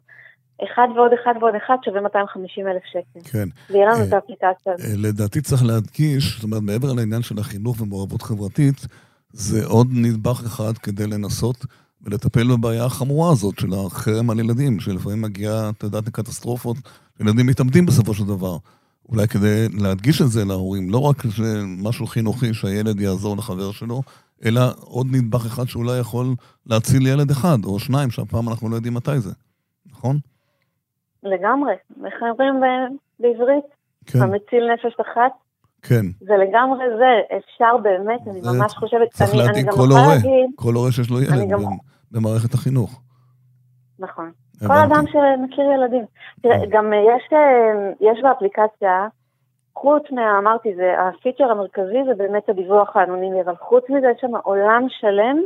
אחד 0.64 0.88
ועוד 0.96 1.10
אחד 1.22 1.34
ועוד 1.40 1.54
אחד 1.54 1.76
שווה 1.84 2.00
250 2.00 2.68
אלף 2.68 2.82
שקל. 2.84 3.30
כן. 3.32 3.48
ויהיה 3.70 3.86
לנו 3.86 4.04
את 4.08 4.12
אה, 4.12 4.18
האפליקציה 4.18 4.72
הזאת. 4.72 4.98
לדעתי 5.02 5.40
צריך 5.40 5.62
להדגיש, 5.64 6.34
זאת 6.34 6.44
אומרת, 6.44 6.62
מעבר 6.62 6.92
לעניין 6.92 7.22
של 7.22 7.38
החינוך 7.38 7.80
ומעורבות 7.80 8.22
חברתית, 8.22 8.86
זה 9.38 9.66
עוד 9.66 9.86
נדבך 9.92 10.42
אחד 10.46 10.78
כדי 10.78 11.06
לנסות 11.06 11.56
ולטפל 12.02 12.56
בבעיה 12.56 12.84
החמורה 12.84 13.32
הזאת 13.32 13.58
של 13.58 13.68
החרם 13.74 14.30
על 14.30 14.40
ילדים, 14.40 14.80
שלפעמים 14.80 15.22
מגיעה, 15.22 15.70
אתה 15.70 15.86
יודעת, 15.86 16.06
לקטסטרופות, 16.06 16.76
ילדים 17.20 17.46
מתאבדים 17.46 17.86
בסופו 17.86 18.14
של 18.14 18.24
דבר. 18.24 18.56
אולי 19.08 19.28
כדי 19.28 19.66
להדגיש 19.82 20.22
את 20.22 20.28
זה 20.28 20.44
להורים, 20.44 20.90
לא 20.90 20.98
רק 20.98 21.16
משהו 21.66 22.06
חינוכי 22.06 22.54
שהילד 22.54 23.00
יעזור 23.00 23.36
לחבר 23.36 23.72
שלו, 23.72 24.02
אלא 24.44 24.60
עוד 24.80 25.06
נדבך 25.10 25.46
אחד 25.46 25.64
שאולי 25.64 25.98
יכול 25.98 26.26
להציל 26.66 27.06
ילד 27.06 27.30
אחד, 27.30 27.64
או 27.64 27.78
שניים, 27.78 28.10
שהפעם 28.10 28.48
אנחנו 28.48 28.68
לא 28.68 28.76
יודעים 28.76 28.94
מתי 28.94 29.20
זה, 29.20 29.32
נכון? 29.86 30.16
לגמרי. 31.22 31.74
איך 32.04 32.14
אומרים 32.22 32.54
בעברית? 33.20 33.64
כן. 34.06 34.22
המציל 34.22 34.64
נפש 34.74 35.00
אחת? 35.00 35.45
כן. 35.82 36.06
זה 36.20 36.34
לגמרי 36.36 36.84
זה, 36.98 37.36
אפשר 37.36 37.76
באמת, 37.82 38.20
אני 38.30 38.40
ממש 38.40 38.74
חושבת, 38.74 39.08
צריך 39.10 39.34
להדאיג 39.34 39.70
כל 39.70 39.88
הורה, 39.90 40.16
כל 40.56 40.72
הורה 40.74 40.92
שיש 40.92 41.10
לו 41.10 41.20
ילד. 41.22 41.48
גם... 41.48 41.60
במערכת 42.12 42.54
החינוך. 42.54 43.00
נכון. 43.98 44.32
כל 44.66 44.72
אדם 44.72 45.04
שמכיר 45.06 45.64
ילדים. 45.64 46.04
תראה, 46.42 46.56
אה. 46.56 46.66
גם 46.70 46.92
יש, 46.92 47.32
אה, 47.32 47.92
יש 48.00 48.18
באפליקציה, 48.22 49.06
חוץ 49.76 50.02
מה, 50.10 50.38
אמרתי, 50.38 50.74
זה, 50.76 50.94
הפיצ'ר 50.98 51.44
המרכזי 51.44 51.98
זה 52.08 52.14
באמת 52.14 52.48
הדיווח 52.48 52.96
האנונימי, 52.96 53.40
אבל 53.40 53.56
חוץ 53.56 53.84
מזה 53.90 54.06
יש 54.14 54.20
שם 54.20 54.36
עולם 54.42 54.86
שלם 54.88 55.36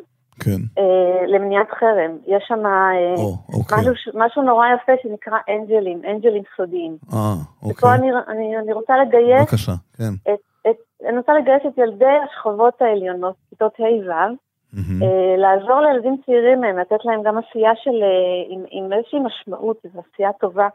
כן. 0.41 0.61
אה, 0.79 1.27
למניעת 1.27 1.71
חרם. 1.71 2.17
יש 2.27 2.45
שם 2.49 2.67
אה, 2.67 3.15
אוקיי. 3.55 3.79
משהו, 3.79 4.13
משהו 4.15 4.43
נורא 4.43 4.67
יפה 4.75 4.93
שנקרא 5.03 5.39
אנג'לים, 5.49 6.03
אנג'לים 6.05 6.43
סודיים. 6.57 6.97
אה, 7.13 7.35
אוקיי. 7.63 7.73
ופה 7.73 7.95
אני, 7.95 8.09
אני, 8.29 8.59
אני 8.59 8.73
רוצה 8.73 8.95
לגייס... 8.97 9.41
בבקשה, 9.41 9.73
כן. 9.97 10.33
את, 10.33 10.41
את, 10.71 10.77
אני 11.09 11.17
רוצה 11.17 11.33
לגייס 11.33 11.63
את 11.67 11.79
ילדי 11.79 12.17
השכבות 12.25 12.83
העליונות, 12.83 13.35
כיתות 13.51 13.73
ה'-ו', 13.81 14.35
Mm-hmm. 14.75 15.05
לעזור 15.39 15.81
לילדים 15.81 16.17
צעירים 16.27 16.61
מהם, 16.61 16.79
לתת 16.79 17.05
להם 17.05 17.23
גם 17.23 17.39
עשייה 17.39 17.71
של, 17.83 18.03
אה, 18.03 18.45
עם, 18.49 18.65
עם 18.71 18.93
איזושהי 18.93 19.19
משמעות, 19.19 19.77
זו 19.95 20.03
עשייה 20.13 20.33
טובה. 20.33 20.69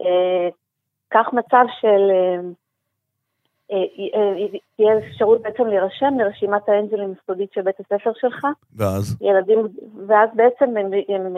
אה, 0.00 0.48
קח 1.08 1.26
מצב 1.32 1.64
של, 1.80 2.10
תהיה 4.76 4.98
אפשרות 4.98 5.42
בעצם 5.42 5.66
להירשם 5.66 6.14
לרשימת 6.18 6.68
האנג'לים 6.68 7.14
הסודית 7.22 7.52
של 7.52 7.62
בית 7.62 7.80
הספר 7.80 8.10
שלך. 8.20 8.46
ואז? 8.76 9.16
ילדים, 9.20 9.58
ואז 10.06 10.30
בעצם 10.34 10.76
הם, 10.76 10.90
הם 11.08 11.36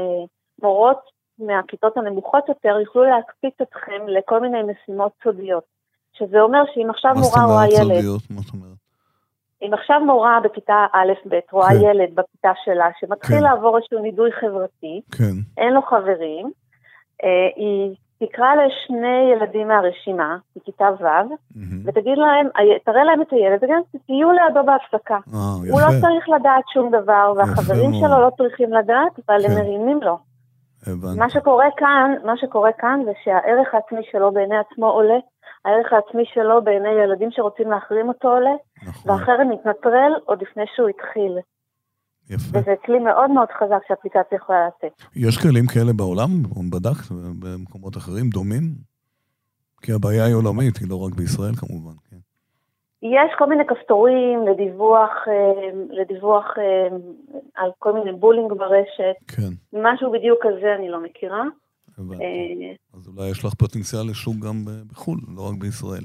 מורות 0.62 1.00
מהכיתות 1.38 1.96
הנמוכות 1.96 2.48
יותר 2.48 2.78
יוכלו 2.80 3.04
להקפיץ 3.04 3.54
אתכם 3.62 4.08
לכל 4.08 4.40
מיני 4.40 4.58
משימות 4.62 5.12
סודיות. 5.24 5.64
שזה 6.12 6.40
אומר 6.40 6.62
שאם 6.74 6.90
עכשיו 6.90 7.12
מורה 7.14 7.44
רואה 7.44 7.66
ילד... 7.66 7.74
מה 7.74 7.80
זאת 7.80 7.90
אומרת 7.90 7.96
סודיות? 7.96 8.22
מה 8.30 8.40
זאת 8.40 8.54
אומרת? 8.54 8.74
אם 9.62 9.74
עכשיו 9.74 10.00
מורה 10.04 10.40
בכיתה 10.44 10.86
א'-ב' 10.92 11.34
רואה 11.52 11.68
כן. 11.68 11.80
ילד 11.80 12.14
בכיתה 12.14 12.52
שלה 12.64 12.88
שמתחיל 13.00 13.36
כן. 13.36 13.42
לעבור 13.42 13.76
איזשהו 13.78 13.98
נידוי 13.98 14.32
חברתי, 14.32 15.00
כן. 15.18 15.34
אין 15.58 15.72
לו 15.72 15.82
חברים, 15.82 16.50
אה, 17.24 17.48
היא 17.56 17.94
תקרא 18.18 18.48
לשני 18.54 19.32
ילדים 19.32 19.68
מהרשימה, 19.68 20.36
בכיתה 20.56 20.88
ו', 21.00 21.04
mm-hmm. 21.04 21.58
ותגיד 21.84 22.18
להם, 22.18 22.48
תראה 22.84 23.04
להם 23.04 23.22
את 23.22 23.32
הילד, 23.32 23.58
וגם 23.62 23.80
תהיו 24.06 24.30
לידו 24.32 24.60
בהפסקה. 24.66 25.18
אה, 25.34 25.70
הוא 25.70 25.80
לא 25.80 25.86
צריך 26.00 26.28
לדעת 26.28 26.64
שום 26.72 26.90
דבר, 26.90 27.32
והחברים 27.36 27.90
שלו 28.00 28.20
לא 28.20 28.30
צריכים 28.36 28.72
לדעת, 28.72 29.12
אבל 29.28 29.42
כן. 29.42 29.50
הם 29.50 29.58
מרימים 29.58 30.00
לו. 30.02 30.18
הבנתי. 30.86 31.18
מה 31.18 31.30
שקורה 31.30 31.66
כאן, 31.76 32.14
מה 32.24 32.36
שקורה 32.36 32.72
כאן 32.72 33.00
זה 33.04 33.12
שהערך 33.24 33.74
העצמי 33.74 34.00
שלו 34.10 34.32
בעיני 34.32 34.56
עצמו 34.56 34.86
עולה, 34.86 35.18
הערך 35.64 35.92
העצמי 35.92 36.24
שלו 36.34 36.64
בעיני 36.64 36.88
ילדים 36.88 37.28
שרוצים 37.30 37.70
להחרים 37.70 38.08
אותו 38.08 38.28
עולה, 38.28 38.54
נכון. 38.86 39.10
והחרם 39.10 39.48
מתנטרל 39.48 40.12
עוד 40.24 40.42
לפני 40.42 40.64
שהוא 40.74 40.88
התחיל. 40.88 41.38
יפה. 42.30 42.58
וזה 42.58 42.74
כלי 42.84 42.98
מאוד 42.98 43.30
מאוד 43.30 43.48
חזק 43.58 43.82
שהאפליקציה 43.88 44.36
יכולה 44.36 44.68
לתת. 44.68 45.02
יש 45.16 45.38
כלים 45.38 45.66
כאלה 45.66 45.92
בעולם? 45.92 46.30
בדקת 46.70 47.10
במקומות 47.38 47.96
אחרים 47.96 48.30
דומים? 48.30 48.62
כי 49.82 49.92
הבעיה 49.92 50.24
היא 50.24 50.34
עולמית, 50.34 50.76
היא 50.76 50.88
לא 50.90 51.00
רק 51.06 51.14
בישראל 51.14 51.54
כמובן. 51.54 51.94
כן. 52.10 52.16
יש 53.02 53.30
כל 53.38 53.46
מיני 53.46 53.62
כפתורים 53.68 54.46
לדיווח, 54.48 55.10
אה, 55.28 55.70
לדיווח 55.90 56.44
אה, 56.58 56.96
על 57.54 57.70
כל 57.78 57.92
מיני 57.92 58.12
בולינג 58.12 58.52
ברשת. 58.52 59.16
כן. 59.28 59.52
משהו 59.72 60.12
בדיוק 60.12 60.38
כזה 60.42 60.74
אני 60.78 60.88
לא 60.88 61.02
מכירה. 61.02 61.42
הבנתי. 61.98 62.24
אה, 62.24 62.98
אז 62.98 63.08
אולי 63.08 63.30
יש 63.30 63.44
לך 63.44 63.54
פוטנציאל 63.54 64.02
לשוק 64.10 64.36
גם 64.36 64.64
בחו"ל, 64.90 65.18
לא 65.36 65.48
רק 65.48 65.54
בישראל. 65.60 66.04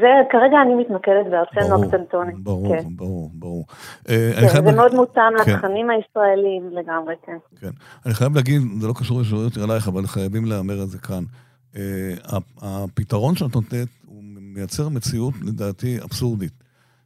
זה, 0.00 0.08
כרגע 0.30 0.56
אני 0.62 0.74
מתמקדת 0.74 1.26
בארצנו 1.30 1.84
הקטנטונת. 1.84 2.34
ברור, 2.38 2.76
כן. 2.76 2.84
ברור, 2.96 3.30
ברור. 3.34 3.66
כן, 4.04 4.64
זה 4.64 4.72
מאוד 4.72 4.94
מותאם 4.94 5.22
כן. 5.44 5.52
לתכנים 5.52 5.90
הישראלים 5.90 6.70
לגמרי, 6.72 7.14
כן. 7.26 7.36
כן. 7.60 7.70
אני 8.06 8.14
חייב 8.14 8.36
להגיד, 8.36 8.62
זה 8.80 8.88
לא 8.88 8.92
קשור 8.92 9.20
ישירות 9.20 9.58
אלייך, 9.58 9.88
אבל 9.88 10.06
חייבים 10.06 10.44
להמר 10.44 10.82
את 10.82 10.88
זה 10.88 10.98
כאן. 10.98 11.24
הפתרון 12.62 13.36
שאת 13.36 13.54
נותנת, 13.54 13.88
הוא 14.06 14.22
מייצר 14.40 14.88
מציאות, 14.88 15.34
לדעתי, 15.42 15.98
אבסורדית. 16.04 16.52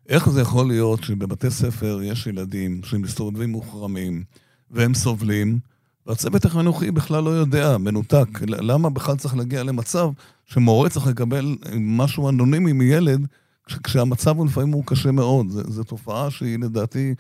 איך 0.09 0.29
זה 0.29 0.41
יכול 0.41 0.67
להיות 0.67 1.03
שבבתי 1.03 1.51
ספר 1.51 2.03
יש 2.03 2.27
ילדים 2.27 2.81
שמסתובבים 2.85 3.51
מוחרמים, 3.51 4.23
והם 4.71 4.95
סובלים, 4.95 5.59
והצוות 6.07 6.45
החינוכי 6.45 6.91
בכלל 6.91 7.25
לא 7.25 7.31
יודע, 7.31 7.79
מנותק. 7.79 8.29
למה 8.47 8.91
בכלל 8.91 9.17
צריך 9.17 9.37
להגיע 9.37 9.63
למצב 9.63 10.11
שמורה 10.47 10.89
צריך 10.89 11.07
לקבל 11.07 11.57
משהו 11.75 12.29
אנונימי 12.29 12.73
מילד, 12.73 13.27
כשהמצב 13.67 14.37
הוא 14.37 14.47
לפעמים 14.47 14.73
הוא 14.73 14.85
קשה 14.87 15.13
מאוד. 15.13 15.47
זו 15.51 15.85
תופעה 15.85 16.31
שהיא 16.31 16.59
לדעתי 16.59 17.15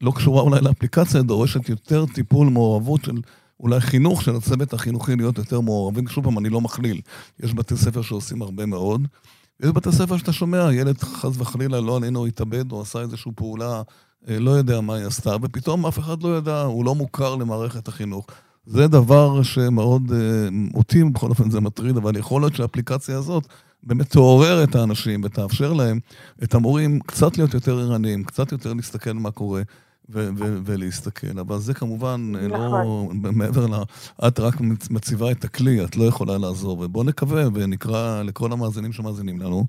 לא 0.00 0.12
קשורה 0.16 0.42
אולי 0.42 0.60
לאפליקציה, 0.60 1.22
דורשת 1.22 1.68
יותר 1.68 2.06
טיפול, 2.06 2.48
מעורבות 2.48 3.04
של 3.04 3.20
אולי 3.60 3.80
חינוך 3.80 4.22
של 4.22 4.36
הצוות 4.36 4.72
החינוכי 4.72 5.16
להיות 5.16 5.38
יותר 5.38 5.60
מעורבים. 5.60 6.08
שוב 6.08 6.24
פעם, 6.24 6.38
אני 6.38 6.48
לא 6.48 6.60
מכליל. 6.60 7.00
יש 7.40 7.54
בתי 7.54 7.76
ספר 7.76 8.02
שעושים 8.02 8.42
הרבה 8.42 8.66
מאוד. 8.66 9.06
יש 9.60 9.70
בתי 9.70 9.92
ספר 9.92 10.16
שאתה 10.16 10.32
שומע, 10.32 10.72
ילד 10.72 10.98
חס 10.98 11.32
וחלילה 11.38 11.80
לא 11.80 11.96
עלינו 11.96 12.26
התאבד 12.26 12.72
או 12.72 12.82
עשה 12.82 13.00
איזושהי 13.00 13.32
פעולה, 13.36 13.82
לא 14.26 14.50
יודע 14.50 14.80
מה 14.80 14.94
היא 14.94 15.06
עשתה, 15.06 15.36
ופתאום 15.42 15.86
אף 15.86 15.98
אחד 15.98 16.22
לא 16.22 16.38
ידע, 16.38 16.62
הוא 16.62 16.84
לא 16.84 16.94
מוכר 16.94 17.34
למערכת 17.36 17.88
החינוך. 17.88 18.26
זה 18.66 18.88
דבר 18.88 19.42
שמאוד, 19.42 20.12
אה, 20.12 20.48
אותי 20.74 21.04
בכל 21.04 21.30
אופן 21.30 21.50
זה 21.50 21.60
מטריד, 21.60 21.96
אבל 21.96 22.16
יכול 22.16 22.42
להיות 22.42 22.54
שהאפליקציה 22.54 23.18
הזאת 23.18 23.46
באמת 23.82 24.10
תעורר 24.10 24.64
את 24.64 24.74
האנשים 24.74 25.20
ותאפשר 25.24 25.72
להם, 25.72 26.00
את 26.42 26.54
המורים, 26.54 27.00
קצת 27.00 27.38
להיות 27.38 27.54
יותר 27.54 27.78
ערניים, 27.78 28.24
קצת 28.24 28.52
יותר 28.52 28.72
להסתכל 28.72 29.12
מה 29.12 29.30
קורה. 29.30 29.62
ו- 30.10 30.28
ו- 30.36 30.58
ולהסתכל, 30.64 31.38
אבל 31.38 31.58
זה 31.58 31.74
כמובן 31.74 32.32
אה, 32.36 32.48
לא 32.48 32.66
נכון. 32.66 33.20
לא 33.22 33.32
מעבר 33.32 33.66
ל... 33.66 33.74
את 34.28 34.40
רק 34.40 34.60
מציבה 34.90 35.30
את 35.30 35.44
הכלי, 35.44 35.84
את 35.84 35.96
לא 35.96 36.04
יכולה 36.04 36.38
לעזור, 36.38 36.80
ובואו 36.80 37.04
נקווה 37.04 37.44
ונקרא 37.54 38.22
לכל 38.22 38.52
המאזינים 38.52 38.92
שמאזינים 38.92 39.40
לנו, 39.40 39.66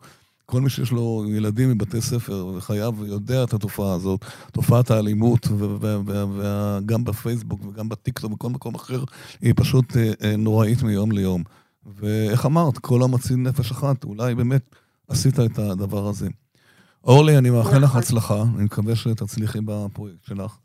כל 0.52 0.62
מי 0.62 0.70
שיש 0.70 0.92
לו 0.92 1.24
ילדים 1.28 1.70
מבתי 1.72 2.02
ספר 2.02 2.46
וחייב 2.46 3.00
ויודע 3.00 3.44
את 3.44 3.54
התופעה 3.54 3.94
הזאת, 3.94 4.20
תופעת 4.54 4.92
האלימות, 4.92 5.48
וגם 5.58 7.04
בפייסבוק 7.04 7.60
וגם 7.66 7.90
בטיקטוק 7.90 8.32
ובכל 8.32 8.50
מקום 8.50 8.76
אחר, 8.76 9.00
היא 9.42 9.54
פשוט 9.58 9.98
אה, 9.98 10.12
אה, 10.24 10.36
נוראית 10.38 10.84
מיום 10.84 11.12
ליום. 11.12 11.44
ואיך 11.86 12.46
אמרת, 12.46 12.78
כל 12.78 13.00
המציל 13.04 13.38
נפש 13.38 13.72
אחת, 13.72 14.04
אולי 14.04 14.36
באמת 14.36 14.62
עשית 15.10 15.34
את 15.40 15.60
הדבר 15.60 16.08
הזה. 16.08 16.28
אורלי, 17.04 17.38
אני 17.38 17.50
מאחל 17.50 17.78
לך 17.78 17.84
נכון. 17.84 18.00
הצלחה, 18.00 18.42
אני 18.56 18.64
מקווה 18.64 18.96
שתצליחי 18.96 19.60
בפרויקט 19.66 20.26
שלך. 20.26 20.58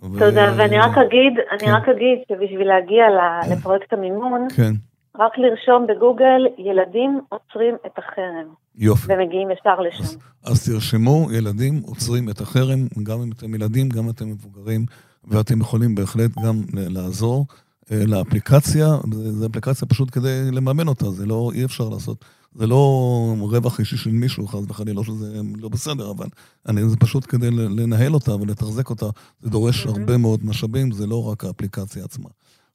תודה, 0.00 0.52
ואני 0.56 0.78
רק 0.78 0.98
אגיד, 0.98 1.32
אני 1.52 1.58
כן. 1.58 1.74
רק 1.74 1.88
אגיד 1.88 2.18
שבשביל 2.28 2.68
להגיע 2.68 3.04
לפרויקט 3.52 3.92
המימון, 3.92 4.46
כן. 4.56 4.72
רק 5.18 5.32
לרשום 5.38 5.86
בגוגל, 5.86 6.46
ילדים 6.58 7.20
עוצרים 7.28 7.74
את 7.86 7.98
החרם. 7.98 8.65
יופי. 8.76 9.12
ומגיעים 9.12 9.48
ישר 9.50 9.80
לשם. 9.80 10.02
אז, 10.02 10.16
אז 10.44 10.68
תרשמו, 10.68 11.28
ילדים 11.32 11.80
עוצרים 11.84 12.30
את 12.30 12.40
החרם, 12.40 12.86
גם 13.02 13.22
אם 13.22 13.32
אתם 13.32 13.54
ילדים, 13.54 13.88
גם 13.88 14.04
אם 14.04 14.10
אתם 14.10 14.28
מבוגרים, 14.28 14.86
ואתם 15.24 15.60
יכולים 15.60 15.94
בהחלט 15.94 16.30
גם 16.44 16.62
לעזור 16.72 17.46
אה, 17.92 18.02
לאפליקציה, 18.06 18.86
זו 19.12 19.46
אפליקציה 19.46 19.88
פשוט 19.88 20.08
כדי 20.12 20.50
לממן 20.52 20.88
אותה, 20.88 21.10
זה 21.10 21.26
לא, 21.26 21.50
אי 21.54 21.64
אפשר 21.64 21.88
לעשות. 21.88 22.24
זה 22.54 22.66
לא 22.66 23.34
רווח 23.40 23.80
אישי 23.80 23.96
של 23.96 24.10
מישהו, 24.10 24.46
חס 24.46 24.64
וחלילה, 24.68 24.96
לא 24.96 25.04
שזה 25.04 25.40
לא 25.60 25.68
בסדר, 25.68 26.10
אבל 26.10 26.26
אני, 26.68 26.88
זה 26.88 26.96
פשוט 26.96 27.26
כדי 27.28 27.50
לנהל 27.50 28.14
אותה 28.14 28.34
ולתחזק 28.34 28.90
אותה, 28.90 29.06
זה 29.40 29.50
דורש 29.50 29.86
הרבה 29.86 30.16
מאוד 30.16 30.40
משאבים, 30.44 30.90
זה 30.90 31.06
לא 31.06 31.28
רק 31.30 31.44
האפליקציה 31.44 32.04
עצמה. 32.04 32.28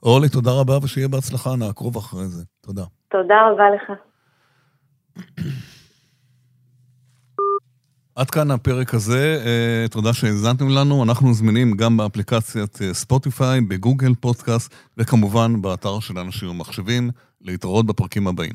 אורלי, 0.04 0.30
תודה 0.30 0.52
רבה 0.52 0.78
ושיהיה 0.84 1.08
בהצלחה, 1.08 1.56
נעקוב 1.56 1.98
אחרי 1.98 2.28
זה. 2.28 2.44
תודה. 2.62 2.84
תודה 3.12 3.36
רבה 3.52 3.64
לך. 3.76 3.92
עד 8.16 8.30
כאן 8.30 8.52
הפרק 8.52 8.94
הזה, 8.94 9.44
אה, 9.46 9.88
תודה 9.88 10.14
שהאזנתם 10.14 10.70
לנו. 10.70 11.04
אנחנו 11.04 11.34
זמינים 11.34 11.78
גם 11.78 11.98
באפליקציית 11.98 12.82
אה, 12.82 12.94
ספוטיפיי, 12.94 13.62
בגוגל 13.62 14.14
פודקאסט, 14.20 14.74
וכמובן 14.98 15.62
באתר 15.62 16.00
של 16.00 16.20
אנשים 16.20 16.50
ומחשבים, 16.50 17.12
להתראות 17.42 17.86
בפרקים 17.86 18.28
הבאים. 18.28 18.54